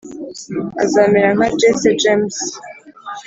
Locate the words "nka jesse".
1.37-1.89